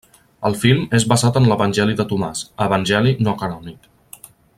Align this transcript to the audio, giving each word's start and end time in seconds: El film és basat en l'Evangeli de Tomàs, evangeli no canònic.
El 0.47 0.55
film 0.61 0.87
és 0.99 1.03
basat 1.11 1.37
en 1.41 1.49
l'Evangeli 1.51 1.97
de 1.99 2.07
Tomàs, 2.13 2.41
evangeli 2.69 3.13
no 3.29 3.35
canònic. 3.43 4.27